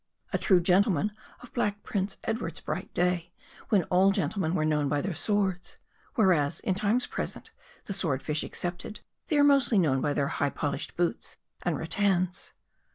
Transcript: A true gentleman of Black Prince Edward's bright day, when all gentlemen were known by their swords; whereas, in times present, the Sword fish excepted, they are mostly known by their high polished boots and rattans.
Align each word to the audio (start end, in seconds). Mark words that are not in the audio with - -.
A 0.33 0.39
true 0.39 0.59
gentleman 0.59 1.11
of 1.41 1.53
Black 1.53 1.83
Prince 1.83 2.17
Edward's 2.23 2.59
bright 2.59 2.91
day, 2.91 3.31
when 3.69 3.83
all 3.83 4.11
gentlemen 4.11 4.55
were 4.55 4.65
known 4.65 4.89
by 4.89 4.99
their 4.99 5.13
swords; 5.13 5.77
whereas, 6.15 6.59
in 6.61 6.73
times 6.73 7.05
present, 7.05 7.51
the 7.85 7.93
Sword 7.93 8.23
fish 8.23 8.43
excepted, 8.43 9.01
they 9.27 9.37
are 9.37 9.43
mostly 9.43 9.77
known 9.77 10.01
by 10.01 10.13
their 10.13 10.27
high 10.29 10.49
polished 10.49 10.97
boots 10.97 11.35
and 11.61 11.77
rattans. 11.77 12.51